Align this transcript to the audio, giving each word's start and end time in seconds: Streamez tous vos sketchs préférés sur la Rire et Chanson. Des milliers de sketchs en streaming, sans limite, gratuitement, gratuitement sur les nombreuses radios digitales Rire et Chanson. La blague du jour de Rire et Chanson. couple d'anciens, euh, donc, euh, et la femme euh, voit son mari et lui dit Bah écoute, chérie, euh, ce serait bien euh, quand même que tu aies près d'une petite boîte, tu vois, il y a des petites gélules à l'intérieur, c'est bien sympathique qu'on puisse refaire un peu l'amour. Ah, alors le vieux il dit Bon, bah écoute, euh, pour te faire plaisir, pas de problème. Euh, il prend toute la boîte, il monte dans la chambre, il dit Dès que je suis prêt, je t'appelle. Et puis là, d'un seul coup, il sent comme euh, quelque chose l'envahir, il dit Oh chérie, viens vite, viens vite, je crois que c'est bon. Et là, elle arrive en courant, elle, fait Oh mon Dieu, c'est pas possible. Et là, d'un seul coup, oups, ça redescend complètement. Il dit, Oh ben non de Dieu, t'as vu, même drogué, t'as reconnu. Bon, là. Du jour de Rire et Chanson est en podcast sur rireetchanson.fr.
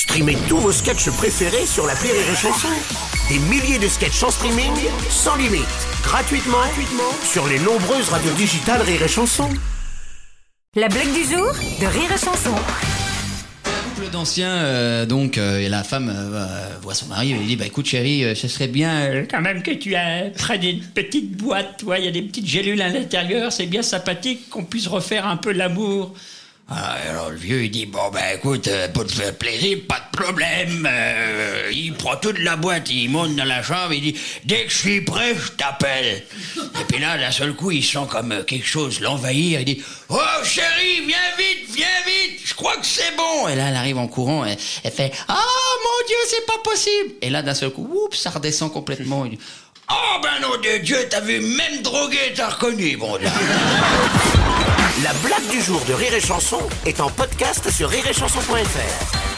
Streamez 0.00 0.38
tous 0.48 0.56
vos 0.56 0.72
sketchs 0.72 1.10
préférés 1.10 1.66
sur 1.66 1.86
la 1.86 1.92
Rire 1.92 2.14
et 2.14 2.34
Chanson. 2.34 2.68
Des 3.28 3.38
milliers 3.38 3.78
de 3.78 3.86
sketchs 3.86 4.22
en 4.22 4.30
streaming, 4.30 4.72
sans 5.10 5.36
limite, 5.36 5.60
gratuitement, 6.02 6.56
gratuitement 6.56 7.12
sur 7.22 7.46
les 7.46 7.58
nombreuses 7.58 8.08
radios 8.08 8.32
digitales 8.32 8.80
Rire 8.80 9.02
et 9.02 9.08
Chanson. 9.08 9.50
La 10.74 10.88
blague 10.88 11.12
du 11.12 11.22
jour 11.24 11.52
de 11.52 11.84
Rire 11.86 12.10
et 12.14 12.18
Chanson. 12.18 12.54
couple 13.94 14.10
d'anciens, 14.10 14.48
euh, 14.48 15.04
donc, 15.04 15.36
euh, 15.36 15.58
et 15.58 15.68
la 15.68 15.84
femme 15.84 16.10
euh, 16.10 16.46
voit 16.80 16.94
son 16.94 17.08
mari 17.08 17.32
et 17.32 17.34
lui 17.34 17.44
dit 17.44 17.56
Bah 17.56 17.66
écoute, 17.66 17.84
chérie, 17.84 18.24
euh, 18.24 18.34
ce 18.34 18.48
serait 18.48 18.68
bien 18.68 19.00
euh, 19.02 19.26
quand 19.30 19.42
même 19.42 19.62
que 19.62 19.72
tu 19.72 19.92
aies 19.92 20.32
près 20.34 20.56
d'une 20.56 20.80
petite 20.80 21.36
boîte, 21.36 21.74
tu 21.80 21.84
vois, 21.84 21.98
il 21.98 22.06
y 22.06 22.08
a 22.08 22.10
des 22.10 22.22
petites 22.22 22.46
gélules 22.46 22.80
à 22.80 22.88
l'intérieur, 22.88 23.52
c'est 23.52 23.66
bien 23.66 23.82
sympathique 23.82 24.48
qu'on 24.48 24.64
puisse 24.64 24.86
refaire 24.86 25.26
un 25.26 25.36
peu 25.36 25.52
l'amour. 25.52 26.14
Ah, 26.72 26.94
alors 27.10 27.30
le 27.30 27.36
vieux 27.36 27.64
il 27.64 27.70
dit 27.72 27.86
Bon, 27.86 28.10
bah 28.12 28.32
écoute, 28.32 28.68
euh, 28.68 28.86
pour 28.86 29.04
te 29.04 29.10
faire 29.12 29.36
plaisir, 29.36 29.78
pas 29.88 30.00
de 30.12 30.16
problème. 30.16 30.88
Euh, 30.88 31.68
il 31.72 31.92
prend 31.94 32.14
toute 32.14 32.38
la 32.38 32.54
boîte, 32.54 32.88
il 32.90 33.10
monte 33.10 33.34
dans 33.34 33.44
la 33.44 33.60
chambre, 33.60 33.92
il 33.92 34.12
dit 34.12 34.20
Dès 34.44 34.66
que 34.66 34.70
je 34.70 34.76
suis 34.76 35.00
prêt, 35.00 35.34
je 35.34 35.50
t'appelle. 35.50 36.22
Et 36.56 36.84
puis 36.88 37.00
là, 37.00 37.18
d'un 37.18 37.32
seul 37.32 37.54
coup, 37.54 37.72
il 37.72 37.84
sent 37.84 38.06
comme 38.08 38.30
euh, 38.30 38.44
quelque 38.44 38.68
chose 38.68 39.00
l'envahir, 39.00 39.58
il 39.60 39.64
dit 39.64 39.82
Oh 40.10 40.18
chérie, 40.44 41.00
viens 41.08 41.18
vite, 41.36 41.74
viens 41.74 41.86
vite, 42.06 42.40
je 42.44 42.54
crois 42.54 42.76
que 42.76 42.86
c'est 42.86 43.16
bon. 43.16 43.48
Et 43.48 43.56
là, 43.56 43.70
elle 43.70 43.76
arrive 43.76 43.98
en 43.98 44.06
courant, 44.06 44.44
elle, 44.44 44.56
fait 44.92 45.12
Oh 45.28 45.32
mon 45.32 46.06
Dieu, 46.06 46.16
c'est 46.28 46.46
pas 46.46 46.58
possible. 46.62 47.14
Et 47.20 47.30
là, 47.30 47.42
d'un 47.42 47.54
seul 47.54 47.70
coup, 47.70 47.90
oups, 47.92 48.16
ça 48.16 48.30
redescend 48.30 48.72
complètement. 48.72 49.24
Il 49.24 49.32
dit, 49.32 49.38
Oh 49.90 50.20
ben 50.22 50.38
non 50.40 50.56
de 50.56 50.78
Dieu, 50.84 50.98
t'as 51.10 51.20
vu, 51.20 51.40
même 51.40 51.82
drogué, 51.82 52.32
t'as 52.36 52.50
reconnu. 52.50 52.96
Bon, 52.96 53.16
là. 53.16 53.30
Du 55.50 55.60
jour 55.60 55.80
de 55.88 55.94
Rire 55.94 56.14
et 56.14 56.20
Chanson 56.20 56.60
est 56.86 57.00
en 57.00 57.08
podcast 57.08 57.70
sur 57.70 57.88
rireetchanson.fr. 57.88 59.29